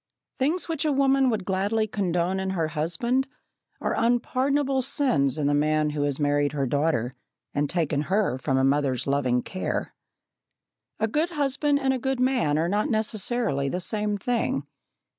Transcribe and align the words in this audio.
Things 0.39 0.67
which 0.67 0.83
a 0.83 0.91
woman 0.91 1.29
would 1.29 1.45
gladly 1.45 1.85
condone 1.85 2.39
in 2.39 2.49
her 2.57 2.69
husband 2.69 3.27
are 3.79 3.93
unpardonable 3.95 4.81
sins 4.81 5.37
in 5.37 5.45
the 5.45 5.53
man 5.53 5.91
who 5.91 6.01
has 6.01 6.19
married 6.19 6.53
her 6.53 6.65
daughter, 6.65 7.11
and 7.53 7.69
taken 7.69 8.01
her 8.09 8.39
from 8.39 8.57
a 8.57 8.63
mother's 8.63 9.05
loving 9.05 9.43
care. 9.43 9.93
A 10.99 11.07
good 11.07 11.29
husband 11.29 11.79
and 11.79 11.93
a 11.93 11.99
good 11.99 12.19
man 12.19 12.57
are 12.57 12.67
not 12.67 12.89
necessarily 12.89 13.69
the 13.69 13.79
same 13.79 14.17
thing. 14.17 14.63